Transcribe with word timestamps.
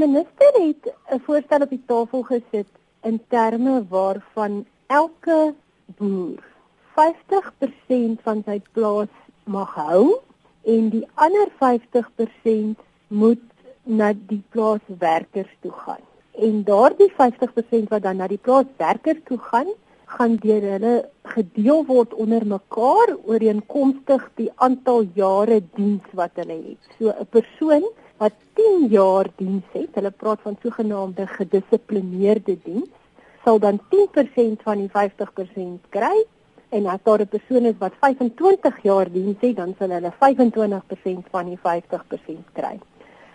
minister 0.00 0.52
het 0.66 0.92
'n 1.14 1.20
voorstel 1.26 1.64
op 1.66 1.70
die 1.70 1.84
tafel 1.86 2.22
gesit 2.22 2.70
in 3.02 3.20
terme 3.28 3.74
waarvan 3.88 4.66
elke 4.86 5.54
boer 5.98 6.42
50% 6.98 8.22
van 8.26 8.42
sy 8.46 8.58
plaas 8.72 9.12
mag 9.44 9.74
hou 9.74 10.20
en 10.64 10.88
die 10.94 11.06
ander 11.14 11.48
50% 11.62 12.80
moet 13.08 13.44
na 13.82 14.12
die 14.12 14.42
plaaswerkers 14.54 15.52
toe 15.60 15.72
gaan. 15.72 16.04
En 16.32 16.64
daardie 16.64 17.12
50% 17.20 17.88
wat 17.88 18.02
dan 18.02 18.16
na 18.16 18.26
die 18.26 18.42
plaaswerkers 18.48 19.22
toe 19.24 19.38
gaan, 19.38 19.72
gaan 20.04 20.36
deur 20.42 20.64
hulle 20.74 20.94
gedeel 21.34 21.84
word 21.86 22.14
onder 22.14 22.46
mekaar 22.46 23.14
ooreenkomstig 23.24 24.30
die 24.40 24.50
aantal 24.56 25.06
jare 25.14 25.60
diens 25.76 26.14
wat 26.20 26.30
hulle 26.34 26.58
het. 26.68 26.80
So 26.98 27.10
'n 27.10 27.26
persoon 27.30 27.84
wat 28.20 28.36
10 28.58 28.90
jaar 28.92 29.28
diens 29.40 29.64
het, 29.72 29.94
hulle 29.96 30.10
praat 30.12 30.42
van 30.44 30.56
sogenaamde 30.62 31.24
gedissiplineerde 31.26 32.58
diens, 32.64 32.90
sal 33.44 33.58
dan 33.58 33.80
10% 33.94 34.60
van 34.66 34.82
die 34.82 34.90
50% 34.92 35.88
kry 35.96 36.16
en 36.76 36.86
as 36.86 37.00
daar 37.02 37.22
'n 37.24 37.32
persoon 37.36 37.64
is 37.64 37.78
wat 37.78 37.96
25 38.00 38.82
jaar 38.82 39.08
diens 39.12 39.40
het, 39.40 39.56
dan 39.56 39.74
sal 39.78 39.90
hulle 39.96 40.12
25% 40.18 41.24
van 41.30 41.44
die 41.46 41.58
50% 41.62 42.44
kry. 42.52 42.78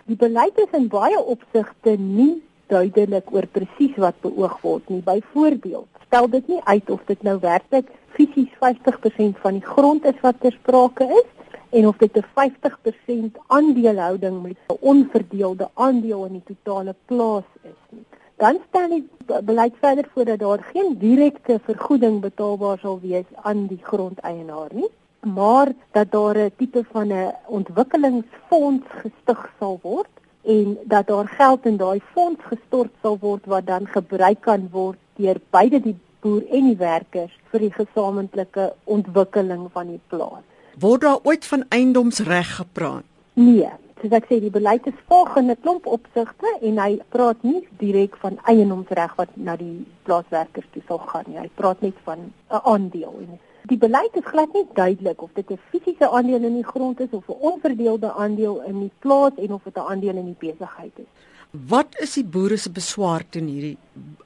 Die 0.04 0.16
beleid 0.16 0.58
is 0.58 0.78
in 0.78 0.88
baie 0.88 1.18
opsigte 1.24 1.96
nie 1.98 2.42
duidelik 2.66 3.32
oor 3.32 3.46
presies 3.46 3.96
wat 3.96 4.14
beoog 4.20 4.60
word 4.60 4.88
nie. 4.88 5.02
Byvoorbeeld, 5.02 5.88
stel 6.06 6.28
dit 6.30 6.48
nie 6.48 6.60
uit 6.64 6.90
of 6.90 7.00
dit 7.06 7.22
nou 7.22 7.38
werklik 7.40 7.90
fisies 8.08 8.52
50% 8.62 9.38
van 9.42 9.52
die 9.52 9.66
grond 9.66 10.04
is 10.04 10.20
wat 10.20 10.40
ter 10.40 10.52
sprake 10.52 11.04
is 11.04 11.28
en 11.76 11.86
of 11.90 11.96
dit 11.96 12.16
'n 12.16 12.24
50% 12.34 13.38
aandelehouding 13.46 14.42
met 14.42 14.56
'n 14.66 14.76
onverdeelde 14.80 15.68
aandeel 15.74 16.24
in 16.24 16.32
die 16.32 16.48
totale 16.52 16.94
plaas 17.04 17.48
is 17.62 17.80
nie. 17.90 18.04
Dan 18.36 18.58
stel 18.68 18.88
die 18.88 19.08
beleid 19.42 19.74
verder 19.80 20.08
voor 20.12 20.24
dat 20.24 20.38
daar 20.38 20.62
geen 20.72 20.98
direkte 20.98 21.60
vergoeding 21.62 22.20
betaalbaar 22.20 22.78
sal 22.78 23.00
wees 23.00 23.28
aan 23.34 23.66
die 23.66 23.80
grondeienaar 23.82 24.70
nie, 24.72 24.90
maar 25.20 25.68
dat 25.90 26.10
daar 26.10 26.36
'n 26.38 26.52
tipe 26.56 26.84
van 26.90 27.08
'n 27.12 27.34
ontwikkelingsfonds 27.46 28.86
gestig 28.88 29.52
sal 29.58 29.78
word 29.82 30.14
en 30.42 30.78
dat 30.84 31.06
daar 31.06 31.28
geld 31.28 31.66
in 31.66 31.76
daai 31.76 32.00
fonds 32.12 32.42
gestort 32.44 32.92
sal 33.02 33.18
word 33.20 33.46
wat 33.46 33.66
dan 33.66 33.86
gebruik 33.86 34.40
kan 34.40 34.68
word 34.70 34.98
deur 35.14 35.40
beide 35.50 35.80
die 35.80 35.96
boer 36.20 36.42
en 36.50 36.64
die 36.64 36.76
werkers 36.76 37.34
vir 37.50 37.60
die 37.60 37.72
gesamentlike 37.72 38.74
ontwikkeling 38.84 39.68
van 39.72 39.86
die 39.86 40.00
plaas. 40.06 40.44
Word 40.80 41.00
daar 41.00 41.18
ooit 41.22 41.46
van 41.46 41.64
eiendomsreg 41.68 42.56
gepraat? 42.56 43.04
Nee, 43.32 43.68
soos 44.00 44.12
ek 44.12 44.26
sê, 44.28 44.40
die 44.40 44.52
beleid 44.52 44.86
is 44.86 44.98
volgende 45.08 45.56
klomp 45.56 45.86
opsigte 45.88 46.50
en 46.60 46.78
hy 46.78 46.98
praat 47.08 47.42
nie 47.42 47.62
direk 47.80 48.16
van 48.20 48.36
eiendomsreg 48.44 49.14
wat 49.16 49.32
na 49.36 49.56
die 49.56 49.86
plaaswerkers 50.04 50.68
toe 50.74 50.82
sal 50.88 51.00
gaan 51.08 51.24
nie. 51.30 51.38
Hy 51.40 51.48
praat 51.56 51.80
net 51.80 51.96
van 52.04 52.28
'n 52.28 52.60
aandeel 52.62 53.14
en 53.24 53.38
Die 53.66 53.78
beleid 53.82 54.14
is 54.14 54.26
glad 54.26 54.52
nie 54.54 54.66
duidelik 54.74 55.22
of 55.22 55.30
dit 55.34 55.48
'n 55.50 55.58
fisiese 55.70 56.08
aandeel 56.10 56.44
in 56.44 56.54
die 56.54 56.68
grond 56.72 57.00
is 57.00 57.10
of 57.10 57.28
'n 57.28 57.40
onverdeelde 57.50 58.12
aandeel 58.12 58.62
in 58.62 58.80
die 58.80 58.92
plaas 58.98 59.32
en 59.36 59.52
of 59.52 59.62
dit 59.64 59.76
'n 59.76 59.88
aandeel 59.90 60.16
in 60.16 60.24
die 60.34 60.50
besigheid 60.50 60.92
is. 60.94 61.10
Wat 61.50 61.88
is 62.00 62.12
die 62.14 62.24
boere 62.24 62.56
se 62.56 62.70
beswaar 62.70 63.24
teen 63.28 63.48
hierdie 63.48 63.78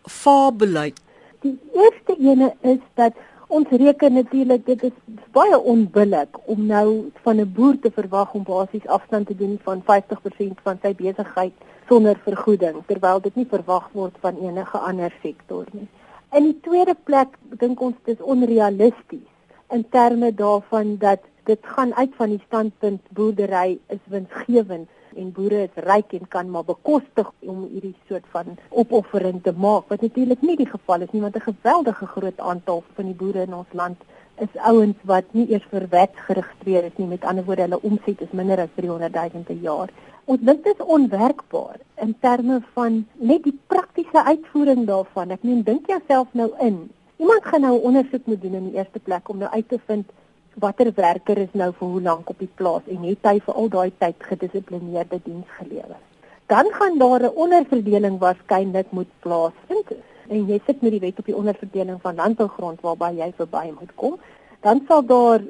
fabeleid? 0.03 1.01
Die 1.41 1.59
eerste 1.73 2.17
ene 2.19 2.55
is 2.61 2.79
dat 2.95 3.13
ons 3.51 3.71
reken 3.83 4.15
natuurlik 4.15 4.63
dit 4.67 4.83
is 4.87 5.17
baie 5.35 5.59
onbillik 5.73 6.39
om 6.53 6.67
nou 6.67 7.11
van 7.25 7.41
'n 7.41 7.53
boer 7.57 7.79
te 7.79 7.91
verwag 7.91 8.35
om 8.35 8.43
basies 8.43 8.87
afstand 8.87 9.27
te 9.27 9.37
doen 9.37 9.59
van 9.63 9.83
50% 9.83 10.61
van 10.63 10.79
sy 10.83 10.95
besigheid 10.95 11.53
sonder 11.89 12.21
vergoeding 12.25 12.77
terwyl 12.87 13.21
dit 13.21 13.35
nie 13.35 13.47
verwag 13.51 13.89
word 13.93 14.15
van 14.21 14.39
enige 14.39 14.79
ander 14.79 15.13
sektor 15.23 15.67
nie. 15.73 15.89
In 16.33 16.45
die 16.45 16.61
tweede 16.61 16.95
plek 17.05 17.29
dink 17.59 17.81
ons 17.81 17.97
dit 18.05 18.19
is 18.19 18.25
onrealisties 18.25 19.29
in 19.71 19.85
terme 19.91 20.35
daarvan 20.35 20.97
dat 20.99 21.21
dit 21.45 21.59
gaan 21.63 21.95
uit 21.95 22.15
van 22.15 22.29
die 22.29 22.43
standpunt 22.47 23.03
boerdery 23.11 23.79
is 23.89 24.05
winsgewend 24.05 24.89
en 25.23 25.33
boere 25.37 25.63
is 25.69 25.83
ryk 25.87 26.15
en 26.19 26.29
kan 26.35 26.51
maar 26.51 26.67
bekostig 26.69 27.33
om 27.55 27.67
hierdie 27.73 27.95
soort 28.09 28.27
van 28.35 28.57
opoffering 28.71 29.43
te 29.43 29.53
maak 29.67 29.89
wat 29.93 30.07
natuurlik 30.07 30.43
nie 30.43 30.57
die 30.57 30.71
geval 30.71 31.07
is 31.07 31.13
nie 31.13 31.25
want 31.27 31.37
'n 31.37 31.49
geweldige 31.51 32.07
groot 32.15 32.41
aantal 32.53 32.85
van 32.95 33.05
die 33.13 33.19
boere 33.23 33.47
in 33.49 33.55
ons 33.63 33.73
land 33.83 33.99
is 34.47 34.61
ouens 34.73 34.97
wat 35.05 35.25
nie 35.33 35.49
eers 35.53 35.67
vir 35.71 35.87
wet 35.91 36.15
geregistreer 36.29 36.85
is 36.85 36.97
nie 36.97 37.07
met 37.07 37.25
ander 37.25 37.45
woorde 37.45 37.69
hulle 37.69 37.83
omset 37.83 38.21
is 38.21 38.33
minder 38.33 38.61
as 38.61 38.73
300 38.77 39.13
000 39.15 39.45
per 39.45 39.61
jaar 39.69 39.91
Ons 40.31 40.43
dink 40.47 40.63
dit 40.63 40.79
is 40.79 40.91
onwerkbaar 40.95 41.81
in 42.05 42.13
terme 42.23 42.61
van 42.77 43.01
net 43.19 43.43
die 43.43 43.57
praktiese 43.73 44.23
uitvoering 44.23 44.85
daarvan. 44.87 45.33
Ek 45.35 45.43
meen 45.43 45.65
dink 45.67 45.89
jouself 45.91 46.29
nou 46.39 46.51
in. 46.63 46.77
Iemand 47.19 47.49
gaan 47.51 47.67
nou 47.67 47.75
'n 47.79 47.87
ondersoek 47.89 48.27
moet 48.27 48.43
doen 48.43 48.55
in 48.55 48.69
die 48.69 48.79
eerste 48.79 48.99
plek 48.99 49.29
om 49.29 49.39
nou 49.39 49.51
uit 49.51 49.69
te 49.69 49.79
vind 49.87 50.07
watter 50.55 50.93
werker 50.95 51.39
is 51.39 51.53
nou 51.53 51.73
vir 51.73 51.89
hoe 51.89 52.03
lank 52.03 52.31
op 52.31 52.39
die 52.39 52.51
plaas 52.55 52.87
en 52.91 53.05
het 53.07 53.27
hy 53.29 53.39
vir 53.47 53.55
al 53.55 53.69
daai 53.69 53.91
tyd 53.99 54.17
gedissiplineerde 54.29 55.21
diens 55.25 55.47
gelewer. 55.59 55.99
Dan 56.47 56.67
gaan 56.73 56.99
daar 56.99 57.23
'n 57.23 57.37
onderverdeling 57.45 58.19
waarskynlik 58.19 58.91
moet 58.91 59.11
plaasvind. 59.21 59.89
En 60.29 60.47
jy 60.47 60.61
sit 60.67 60.83
met 60.83 60.91
die 60.91 61.01
wet 61.01 61.19
op 61.19 61.25
die 61.25 61.37
onderverdeling 61.37 62.01
van 62.01 62.15
landbougrond 62.15 62.81
waarby 62.81 63.11
jy 63.17 63.33
verby 63.37 63.73
moet 63.79 63.95
kom. 63.95 64.19
Dan 64.61 64.85
sal 64.89 65.05
daar 65.07 65.41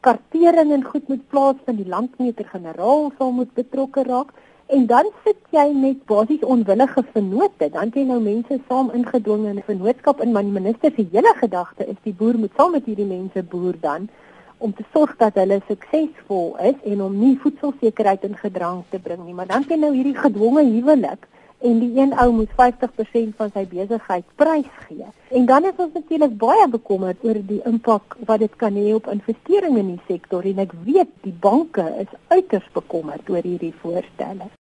kartering 0.00 0.72
en 0.72 0.84
goed 0.84 1.08
moet 1.08 1.28
plaasvind, 1.28 1.76
die 1.76 1.88
landmeter-generaal 1.88 3.12
sal 3.18 3.30
moet 3.30 3.54
betrokke 3.54 4.02
raak. 4.02 4.32
En 4.66 4.86
dan 4.86 5.06
sit 5.24 5.36
jy 5.50 5.72
met 5.74 6.04
basies 6.04 6.44
onwillige 6.44 7.02
vennote, 7.12 7.70
dan 7.70 7.90
jy 7.94 8.04
nou 8.04 8.20
mense 8.20 8.60
saam 8.68 8.90
ingedwing 8.90 9.46
in 9.46 9.56
'n 9.56 9.62
vennootskap 9.66 10.20
in, 10.20 10.32
maar 10.32 10.42
die 10.42 10.58
minister 10.60 10.92
se 10.96 11.06
hele 11.12 11.34
gedagte 11.36 11.86
is 11.86 11.96
die 12.02 12.14
boer 12.14 12.38
moet 12.38 12.52
saam 12.56 12.70
met 12.70 12.84
hierdie 12.84 13.06
mense 13.06 13.42
boer 13.42 13.74
dan 13.80 14.08
om 14.60 14.74
te 14.76 14.84
sorg 14.92 15.16
dat 15.20 15.38
hulle 15.40 15.60
suksesvol 15.66 16.56
is 16.70 16.78
en 16.92 17.02
om 17.02 17.16
nie 17.16 17.36
voedselsekerheid 17.42 18.24
in 18.28 18.36
gedrang 18.36 18.82
te 18.92 19.00
bring 19.00 19.24
nie, 19.24 19.34
maar 19.34 19.48
dan 19.48 19.64
jy 19.68 19.78
nou 19.80 19.92
hierdie 19.94 20.16
gedwonge 20.18 20.64
huwelik 20.68 21.28
en 21.60 21.80
die 21.80 21.90
een 21.96 22.12
ou 22.16 22.28
moet 22.32 22.52
50% 22.60 23.34
van 23.40 23.50
sy 23.54 23.64
besigheid 23.68 24.24
prys 24.40 24.68
gee. 24.86 25.08
En 25.28 25.46
dan 25.48 25.64
is 25.68 25.80
ons 25.84 25.92
natuurlik 25.96 26.36
baie 26.40 26.68
bekommerd 26.72 27.24
oor 27.24 27.40
die 27.52 27.60
impak 27.68 28.16
wat 28.28 28.44
dit 28.44 28.56
kan 28.62 28.76
hê 28.76 28.94
op 28.96 29.08
investeringe 29.12 29.80
in 29.82 29.92
die 29.94 30.06
sektor 30.08 30.44
en 30.52 30.64
ek 30.64 30.76
weet 30.88 31.12
die 31.26 31.36
banke 31.48 31.84
is 32.04 32.12
uiters 32.32 32.68
bekommerd 32.76 33.28
oor 33.32 33.44
hierdie 33.44 33.74
voorstelle. 33.82 34.50